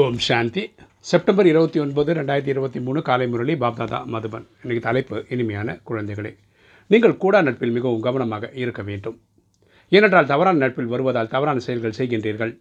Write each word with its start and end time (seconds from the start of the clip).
ஓம் 0.00 0.18
சாந்தி. 0.26 0.62
September 1.08 1.48
இருபத்தி 1.50 1.78
ஒன்பது 1.82 2.10
ரெண்டாயிரத்தி 2.18 2.50
இருபத்தி 2.52 2.78
மூணு 2.84 3.00
காலை 3.08 3.24
முரளி 3.32 3.54
பாப்தாதா 3.62 3.98
மதுபன். 4.12 4.46
இன்றைக்கு 4.62 4.82
தலைப்பு 4.86 5.16
இனிமையான 5.34 5.74
குழந்தைகளே. 5.88 6.30
நீங்கள் 6.92 7.16
கூடா 7.22 7.40
நட்பில் 7.46 7.74
மிகவும் 7.76 8.04
கவனமாக 8.06 8.50
இருக்க 8.62 8.82
வேண்டும். 8.82 9.16
ஏனென்றால் 9.92 10.30
தவறான 10.30 10.58
நட்பில் 10.62 10.88
வருவதால் 10.92 11.30
தவறான 11.34 11.62
செயல்கள் 11.66 11.96
செய்கின்றீர்கள். 11.98 12.52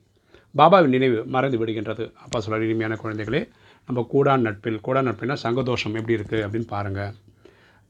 பாபாவின் 0.55 0.94
நினைவு 0.96 1.21
மறந்து 1.36 1.59
விடுகின்றது. 1.62 2.07
அப்பா 2.25 2.39
சொல்கிறார் 2.39 2.65
இனிமையான 2.67 2.97
குழந்தைகளே 3.04 3.42
நம்ம 3.88 4.04
கூடா 4.16 4.36
நட்பில் 4.48 4.82
கூடா 4.88 5.04
நட்பில்னா 5.10 5.38
சங்கதோஷம் 5.46 5.96
எப்படி 6.02 6.18
இருக்குது 6.20 6.44
அப்படின்னு 6.48 6.70
பாருங்கள் 6.76 7.16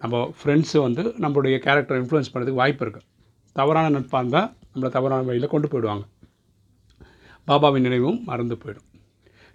நம்ம 0.02 0.24
ஃப்ரெண்ட்ஸு 0.42 0.78
வந்து 0.88 1.06
நம்மளுடைய 1.26 1.58
கேரக்டர் 1.66 2.00
இன்ஃப்ளூயன்ஸ் 2.04 2.32
பண்ணுறதுக்கு 2.36 2.62
வாய்ப்பு 2.64 2.86
இருக்குது 2.88 3.08
தவறான 3.56 3.94
நட்பாக 3.98 4.24
இருந்தால் 4.24 4.50
நம்மளை 4.72 4.94
தவறான 5.00 5.28
வழியில் 5.32 5.54
கொண்டு 5.56 5.70
போயிடுவாங்க. 5.74 6.06
பாபாவின் 7.48 7.88
நினைவும் 7.90 8.22
மறந்து 8.32 8.58
போயிடும். 8.64 8.88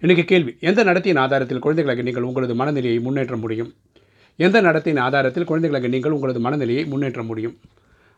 இன்றைக்கி 0.01 0.23
கேள்வி 0.25 0.57
எந்த 0.59 0.83
நடத்தையின் 0.83 1.19
ஆதாரத்தில் 1.21 1.59
குழந்தைகளுக்கு 1.59 2.03
நீங்கள் 2.03 2.23
உங்களது 2.23 2.55
மனநிலையை 2.55 2.99
முன்னேற்ற 2.99 3.35
முடியும்? 3.37 3.69
எந்த 4.39 4.61
நடத்தையின் 4.61 4.99
ஆதாரத்தில் 5.01 5.43
குழந்தைகளுக்கு 5.43 5.89
நீங்கள் 5.89 6.11
உங்களது 6.11 6.39
மனநிலையை 6.39 6.85
முன்னேற்ற 6.85 7.23
முடியும்? 7.23 7.55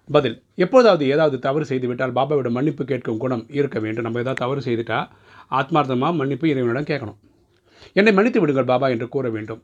பதில் 0.10 0.36
எப்போதாவது 0.56 1.08
ஏதாவது 1.08 1.40
தவறு 1.40 1.66
செய்துவிட்டால் 1.66 2.12
பாபாவிடம் 2.12 2.56
மன்னிப்பு 2.58 2.86
கேட்கும் 2.86 3.18
குணம் 3.18 3.46
இருக்க 3.50 3.80
வேண்டும். 3.80 4.04
நம்ம 4.04 4.20
ஏதாவது 4.20 4.42
தவறு 4.44 4.62
செய்துட்டா 4.66 5.00
ஆத்மார்த்தமாக 5.52 6.16
மன்னிப்பு 6.16 6.50
இறைவனிடம் 6.50 6.90
கேட்கணும். 6.92 7.18
என்னை 7.94 8.14
மன்னித்து 8.14 8.40
விடுங்கள் 8.40 8.70
பாபா 8.74 8.88
என்று 8.88 9.08
கூற 9.08 9.30
வேண்டும். 9.30 9.62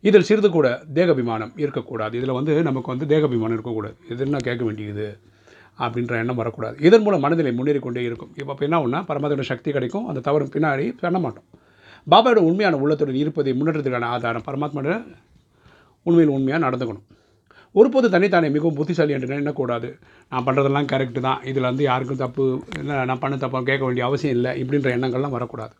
இதில் 0.00 0.22
சிறிது 0.22 0.50
கூட 0.50 0.82
தேகபிமானம் 0.94 1.52
இருக்கக்கூடாது. 1.56 2.16
இதில் 2.16 2.36
வந்து 2.38 2.62
நமக்கு 2.62 2.96
வந்து 2.96 3.08
தேகபிமானம் 3.16 3.56
இருக்கக்கூடாது. 3.58 3.96
இது 4.08 4.24
என்ன 4.24 4.36
கேட்க 4.38 4.64
வேண்டியது? 4.64 5.08
அப்படின்ற 5.78 6.14
எண்ணம் 6.22 6.40
வரக்கூடாது. 6.40 6.76
இதன் 6.88 7.04
மூலம் 7.04 7.24
மனநிலை 7.24 7.52
முன்னேறி 7.58 7.80
கொண்டே 7.86 8.02
இருக்கும். 8.08 8.32
இப்போ 8.40 8.52
அப்போ 8.54 8.64
என்ன 8.68 8.80
ஒன்றா 8.86 9.00
பரமாத்மோட 9.10 9.46
சக்தி 9.52 9.70
கிடைக்கும் 9.76 10.08
அந்த 10.10 10.22
தவறு 10.28 10.52
பின்னாடி 10.56 10.86
பண்ண 11.04 11.18
மாட்டோம். 11.24 11.46
பாபாவோட 12.10 12.40
உண்மையான 12.50 12.76
உள்ளத்துடன் 12.82 13.22
இருப்பதை 13.22 13.52
முன்னேற்றத்துக்கான 13.60 14.10
ஆதாரம் 14.16 14.46
பரமாத்மாவோட 14.48 14.98
உண்மையில் 16.06 16.34
உண்மையாக 16.36 16.64
நடந்துக்கணும். 16.66 17.06
ஒருபோது 17.74 18.06
தனித்தானே 18.14 18.48
மிகவும் 18.54 18.78
புத்திசாலி 18.78 19.12
என்று 19.16 19.36
எண்ணக்கூடாது 19.36 19.88
நான் 20.30 20.46
பண்ணுறதெல்லாம் 20.46 20.88
கரெக்டு 20.92 21.20
தான். 21.26 21.42
இதில் 21.50 21.68
வந்து 21.68 21.84
யாருக்கும் 21.88 22.20
தப்பு 22.22 22.44
இல்லை 22.80 23.04
நான் 23.10 23.22
பண்ண 23.24 23.36
தப்பாக 23.36 23.62
கேட்க 23.68 23.82
வேண்டிய 23.84 24.06
அவசியம் 24.06 24.34
இல்லை 24.36 24.52
இப்படின்ற 24.62 24.88
எண்ணங்கள்லாம் 24.96 25.36
வரக்கூடாது. 25.36 25.74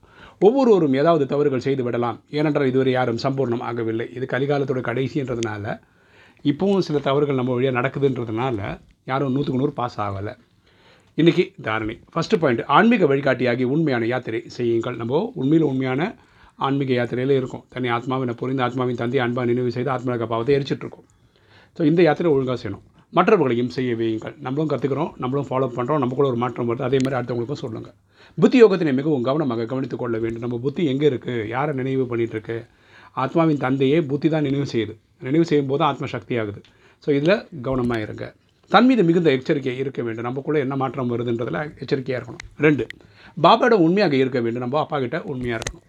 ஒவ்வொருவரும் 0.46 0.94
ஏதாவது 1.00 1.24
தவறுகள் 1.32 1.64
செய்து 1.66 1.82
விடலாம். 1.86 2.18
ஏனென்றால் 2.30 2.70
இதுவரை 2.70 2.92
யாரும் 2.92 3.18
சம்பூர்ணம் 3.24 3.64
ஆகவில்லை. 3.70 4.06
இது 4.18 4.26
கலிகாலத்தோட 4.34 4.82
கடைசின்றதுனால 4.90 5.74
இப்போவும் 6.50 6.86
சில 6.88 6.98
தவறுகள் 7.08 7.40
நம்ம 7.40 7.54
வழியாக 7.56 7.78
நடக்குதுன்றதுனால 7.80 8.58
யாரும் 9.06 9.34
நூற்றுக்கு 9.34 9.60
நூறு 9.62 9.74
பாஸ் 9.80 9.98
ஆகலை. 10.06 10.34
இன்றைக்கி 11.20 11.44
தாரணை. 11.66 11.94
ஃபஸ்ட்டு 12.12 12.38
பாயிண்ட் 12.42 12.62
ஆன்மீக 12.76 13.06
வழிகாட்டியாகி 13.12 13.64
உண்மையான 13.74 14.04
யாத்திரை 14.12 14.40
செய்யுங்கள். 14.56 14.96
நம்ம 15.00 15.22
உண்மையில் 15.40 15.66
உண்மையான 15.70 16.02
ஆன்மீக 16.66 16.92
யாத்திரையில் 16.98 17.34
இருக்கும். 17.40 17.64
தனி 17.74 17.88
ஆத்மாவினை 17.96 18.34
புரிந்து 18.40 18.62
ஆத்மாவின் 18.66 19.00
தந்தை 19.02 19.20
அன்பா 19.24 19.42
நினைவு 19.50 19.70
செய்து 19.76 19.90
ஆத்மக 19.94 20.26
பாவத்தை 20.32 20.54
எரிச்சிட்ருக்கோம் 20.56 21.06
ஸோ 21.76 21.80
இந்த 21.90 22.00
யாத்திரை 22.06 22.30
ஒழுங்காக 22.34 22.58
செய்யணும். 22.62 22.84
மற்றவர்களையும் 23.18 23.70
செய்ய 23.76 23.90
வையுங்கள். 24.00 24.34
நம்மளும் 24.46 24.70
கற்றுக்குறோம் 24.72 25.12
நம்மளும் 25.22 25.46
ஃபாலோ 25.48 25.68
பண்ணுறோம் 25.76 26.02
நமக்குள்ள 26.02 26.28
ஒரு 26.32 26.38
மாற்றம் 26.42 26.68
வருது. 26.70 26.84
அதே 26.88 26.98
மாதிரி 27.04 27.16
அடுத்தவங்களுக்கும் 27.18 27.62
சொல்லுங்கள் 27.64 27.96
புத்தி 28.42 28.58
யோகத்தினை 28.62 28.92
மிகவும் 28.98 29.24
கவனமாக 29.28 29.66
கவனித்துக் 29.72 30.02
கொள்ள 30.02 30.16
வேண்டும். 30.24 30.44
நம்ம 30.44 30.58
புத்தி 30.66 30.82
எங்கே 30.92 31.06
இருக்குது 31.12 31.46
யாரை 31.54 31.72
நினைவு 31.80 32.04
பண்ணிகிட்ருக்கு 32.10 32.56
ஆத்மாவின் 33.22 33.62
தந்தையே 33.64 33.98
புத்தி 34.10 34.28
தான் 34.34 34.46
நினைவு 34.48 34.66
செய்யுது. 34.74 34.94
நினைவு 35.28 35.46
செய்யும் 35.50 35.70
போது 35.72 35.82
ஆத்ம 35.88 36.08
சக்தி 36.14 36.36
ஆகுது. 36.42 36.60
ஸோ 37.04 37.08
இதில் 37.18 37.36
கவனமாக 37.66 38.04
இருங்க. 38.06 38.26
தன் 38.72 38.86
மீது 38.86 39.02
மிகுந்த 39.02 39.30
எச்சரிக்கை 39.30 39.78
இருக்க 39.78 40.02
வேண்டும். 40.02 40.24
நமக்குள்ளே 40.24 40.60
என்ன 40.60 40.76
மாற்றம் 40.76 41.10
வருதுன்றதில் 41.12 41.78
எச்சரிக்கையாக 41.78 42.18
இருக்கணும். 42.20 42.44
ரெண்டு 42.56 42.86
பாபாவோட 43.42 43.76
உண்மையாக 43.86 44.16
இருக்க 44.16 44.40
வேண்டும். 44.40 44.62
நம்ம 44.62 44.78
அப்பா 44.78 44.98
கிட்ட 44.98 45.22
உண்மையாக 45.22 45.60
இருக்கணும். 45.60 45.86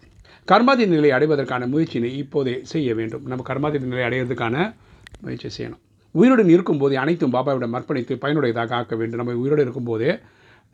கர்மாதி 0.48 0.86
நிலை 0.86 1.10
அடைவதற்கான 1.10 1.66
முயற்சியினை 1.66 2.10
இப்போதே 2.22 2.54
செய்ய 2.62 2.94
வேண்டும். 2.94 3.22
நம்ம 3.26 3.44
கர்மாதி 3.48 3.80
நிலை 3.80 4.04
அடைவதற்கான 4.04 4.74
முயற்சி 5.20 5.50
செய்யணும். 5.56 5.82
உயிருடன் 6.14 6.48
இருக்கும்போதே 6.48 6.96
அனைத்தும் 6.96 7.32
பாபாவிடம் 7.32 7.76
அர்ப்பணித்து 7.78 8.14
பயனுடையதாக 8.24 8.70
ஆக்க 8.70 8.96
வேண்டும். 8.96 9.20
நம்ம 9.24 9.38
உயிரோடு 9.42 9.62
இருக்கும்போதே 9.62 10.18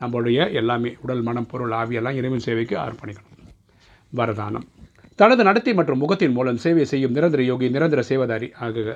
நம்மளுடைய 0.01 0.53
எல்லாமே 0.53 0.95
உடல் 1.01 1.21
மனம் 1.21 1.45
பொருள் 1.45 1.71
ஆவியெல்லாம் 1.71 2.17
இறைவன் 2.21 2.45
சேவைக்கு 2.47 2.77
அர்ப்பணிக்கணும். 2.77 3.37
வரதானம். 4.15 4.67
தனது 5.15 5.43
நடத்தை 5.43 5.73
மற்றும் 5.73 5.97
முகத்தின் 5.97 6.31
மூலம் 6.31 6.57
சேவை 6.57 6.85
செய்யும் 6.85 7.11
நிரந்தர 7.11 7.43
யோகி 7.43 7.69
நிரந்தர 7.69 8.01
சேவதாரி 8.09 8.47
ஆகுக. 8.61 8.89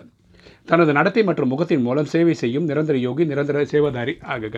தனது 0.69 0.91
நடத்தை 0.97 1.21
மற்றும் 1.27 1.51
முகத்தின் 1.53 1.83
மூலம் 1.85 2.09
சேவை 2.13 2.33
செய்யும் 2.41 2.67
நிரந்தர 2.69 2.97
யோகி 3.05 3.23
நிரந்தர 3.31 3.63
சேவதாரி 3.71 4.13
ஆகுக. 4.33 4.57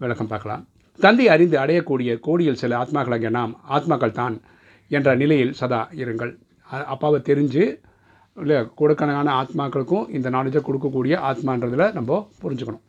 விளக்கம் 0.00 0.30
பார்க்கலாம். 0.32 0.62
தந்தை 1.04 1.24
அறிந்து 1.34 1.56
அடையக்கூடிய 1.62 2.10
கோடியில் 2.26 2.60
சில 2.62 2.72
ஆத்மாக்களாகிய 2.82 3.30
நாம் 3.38 3.52
ஆத்மாக்கள் 3.76 4.18
தான் 4.20 4.36
என்ற 4.96 5.08
நிலையில் 5.22 5.52
சதா 5.60 5.80
இருங்கள். 6.02 6.32
அப்பாவை 6.92 7.18
தெரிஞ்சு 7.30 7.64
இல்லை 8.42 8.58
கொடுக்கணக்கான 8.80 9.28
ஆத்மாக்களுக்கும் 9.40 10.06
இந்த 10.16 10.28
நாலேஜை 10.36 10.60
கொடுக்கக்கூடிய 10.68 11.14
ஆத்மான்றதில் 11.30 11.86
நம்ம 11.98 12.18
புரிஞ்சுக்கணும். 12.42 12.82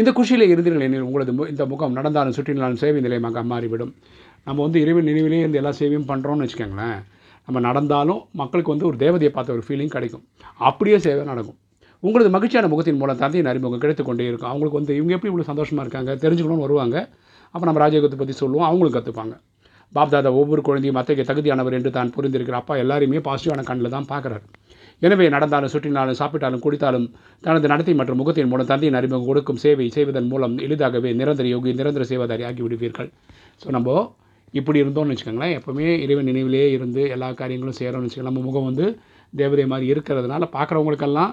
இந்த 0.00 0.10
குஷியில் 0.18 0.50
இருந்தீர்கள் 0.52 0.86
எனில் 0.88 1.06
உங்களது 1.08 1.32
இந்த 1.52 1.64
முகம் 1.72 1.96
நடந்தாலும் 1.98 2.36
சுற்றினாலும் 2.36 2.80
சேவை 2.82 3.00
நிலையமாக 3.06 3.42
மாறிவிடும். 3.52 3.92
நம்ம 4.46 4.58
வந்து 4.66 4.80
இறைவன் 4.84 5.08
நினைவிலேயே 5.10 5.46
இந்த 5.48 5.58
எல்லா 5.62 5.72
சேவையும் 5.80 6.08
பண்ணுறோம்னு 6.10 6.44
வச்சுக்கோங்களேன். 6.44 7.00
நம்ம 7.46 7.60
நடந்தாலும் 7.68 8.20
மக்களுக்கு 8.40 8.72
வந்து 8.74 8.88
ஒரு 8.90 8.98
தேவதையை 9.04 9.32
பார்த்த 9.36 9.56
ஒரு 9.56 9.64
ஃபீலிங் 9.68 9.94
கிடைக்கும். 9.96 10.24
அப்படியே 10.68 10.98
சேவை 11.06 11.24
நடக்கும். 11.32 11.58
உங்களது 12.02 12.30
மகிழ்ச்சியான 12.36 12.68
முகத்தின் 12.72 13.00
மூலம் 13.00 13.20
தந்தையின் 13.22 13.50
அறிமுகம் 13.50 13.82
கிடைத்து 13.84 14.02
கொண்டே 14.04 14.26
இருக்கும். 14.30 14.50
அவங்களுக்கு 14.52 14.80
வந்து 14.80 14.92
இவங்க 14.98 15.12
எப்படி 15.16 15.30
இவ்வளோ 15.32 15.46
சந்தோஷமாக 15.52 15.84
இருக்காங்க 15.86 16.10
தெரிஞ்சுக்கணும்னு 16.24 16.66
வருவாங்க. 16.66 16.96
அப்போ 17.54 17.64
நம்ம 17.68 17.80
ராஜயோகத்தை 17.84 18.18
பற்றி 18.20 18.34
சொல்லுவோம் 18.42 18.68
அவங்களும் 18.68 18.96
கற்றுப்பாங்க 18.96 19.34
பாப்தாதா 19.92 20.30
ஒவ்வொரு 20.40 20.62
குழந்தையும் 20.66 20.98
அத்தைக்கு 21.00 21.22
தகுதியானவர் 21.28 21.74
என்று 21.78 21.90
தான் 21.96 22.10
புரிந்திருக்கிற 22.16 22.56
அப்பா 22.58 22.74
எல்லாரையுமே 22.82 23.20
பாசிட்டிவான 23.28 23.62
கண்ணில் 23.70 23.94
தான் 23.94 24.06
பார்க்குறாரு 24.12 24.44
எனவே 25.02 25.26
நடந்தாலும் 25.34 25.72
சுற்றினாலும் 25.72 26.18
சாப்பிட்டாலும் 26.20 26.62
குடித்தாலும் 26.64 27.06
தனது 27.46 27.66
நடத்தை 27.72 27.94
மற்றும் 28.00 28.18
முகத்தின் 28.20 28.50
மூலம் 28.52 28.68
தந்தையின் 28.70 28.98
அறிமுகம் 28.98 29.26
கொடுக்கும் 29.30 29.60
சேவை 29.64 29.86
செய்வதன் 29.96 30.28
மூலம் 30.32 30.54
எளிதாகவே 30.66 31.10
நிரந்தர 31.20 31.46
யோகி 31.54 31.72
நிரந்தர 31.80 32.04
சேவாதாரி 32.10 32.44
ஆகி 32.48 32.62
விடுவீர்கள். 32.66 33.08
ஸோ 33.62 33.68
நம்ம 33.76 33.96
இப்படி 34.54 34.78
இருந்தோம்னு 34.82 35.14
வச்சுக்கோங்களேன் 35.14 35.54
எப்போவுமே 35.58 35.88
இறைவன் 36.04 36.28
நினைவிலே 36.30 36.64
இருந்து 36.76 37.02
எல்லா 37.14 37.30
காரியங்களும் 37.40 37.78
செய்கிறோம்னு 37.80 38.08
வச்சுக்கோங்க. 38.08 38.30
நம்ம 38.30 38.42
முகம் 38.48 38.68
வந்து 38.70 38.86
தேவதை 39.32 39.66
மாதிரி 39.72 39.88
இருக்கிறதுனால 39.94 40.44
பார்க்குறவங்களுக்கெல்லாம் 40.56 41.32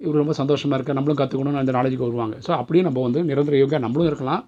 இவர் 0.00 0.20
ரொம்ப 0.22 0.34
சந்தோஷமாக 0.40 0.76
இருக்க 0.78 0.98
நம்மளும் 0.98 1.20
கற்றுக்கணும்னு 1.20 1.62
அந்த 1.62 1.72
நாலேஜுக்கு 1.76 2.08
வருவாங்க. 2.08 2.36
ஸோ 2.46 2.50
அப்படியே 2.60 2.82
நம்ம 2.88 3.02
வந்து 3.06 3.20
நிரந்தர 3.30 3.56
யோகா 3.62 3.78
நம்மளும் 3.84 4.08
இருக்கலாம். 4.10 4.42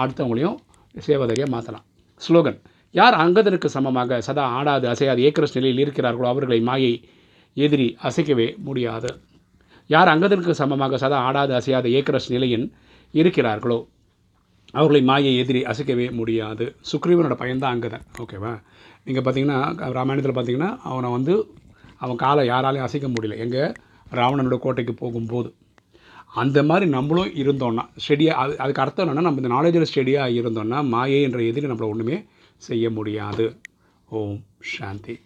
அடுத்தவங்களையும் 0.00 0.56
சேவதாரியாக 0.94 1.50
மாற்றலாம் 1.54 1.84
ஸ்லோகன் 2.22 2.58
யார் 2.94 3.16
அங்கதனுக்கு 3.22 3.68
சமமாக 3.76 4.18
சதா 4.26 4.44
ஆடாது 4.58 4.86
அசையாது 4.92 5.20
ஏக்கரஸ் 5.28 5.56
நிலையில் 5.58 5.82
இருக்கிறார்களோ 5.84 6.28
அவர்களை 6.32 6.58
மாயை 6.68 6.92
எதிரி 7.56 7.88
அசைக்கவே 8.08 8.46
முடியாது. 8.68 9.10
யார் 9.90 10.10
அங்கதனுக்கு 10.12 10.54
சமமாக 10.60 10.98
சதா 11.02 11.18
ஆடாது 11.26 11.52
அசையாத 11.58 11.86
ஏக்கரஸ் 11.98 12.30
நிலையின் 12.34 12.66
இருக்கிறார்களோ 13.14 13.78
அவர்களை 14.78 15.00
மாயை 15.10 15.32
எதிரி 15.42 15.60
அசைக்கவே 15.72 16.06
முடியாது. 16.20 16.64
சுக்ரீவனோட 16.90 17.34
பையன்தான் 17.42 17.74
அங்கதன். 17.74 18.04
ஓகேவா 18.22 18.52
நீங்கள் 19.06 19.24
பார்த்தீங்கன்னா 19.26 19.58
ராமாயணத்தில் 19.98 20.36
பார்த்தீங்கன்னா 20.38 20.70
அவனை 20.90 21.10
வந்து 21.16 21.34
அவன் 22.04 22.20
காலை 22.24 22.42
யாராலையும் 22.52 22.86
அசைக்க 22.86 23.08
முடியல. 23.16 23.36
எங்கள் 23.44 23.74
ராவணனோட 24.12 24.56
கோட்டைக்கு 24.58 24.94
போகும்போது. 24.94 25.54
அந்த 26.34 26.62
மாதிரி 26.62 26.90
நம்மளும் 26.90 27.28
இருந்தோன்னா 27.28 27.88
ஸ்டெடியாக 28.08 28.42
அது 28.42 28.58
அதுக்கு 28.58 28.82
அர்த்தம் 28.82 29.08
என்னென்னா 29.08 29.20
நம்ம 29.20 29.40
இந்த 29.40 29.54
நாலேஜில் 29.54 29.90
ஸ்டெடியாக 29.94 30.36
இருந்தோன்னா 30.40 30.88
மாயை 30.88 31.22
என்ற 31.22 31.42
எதிரி 31.42 31.66
நம்மளை 31.66 31.88
ஒன்றுமே 31.88 32.24
செய்ய 32.56 32.90
முடியாது. 32.90 33.56
ஓம் 34.08 34.40
சாந்தி. 34.60 35.20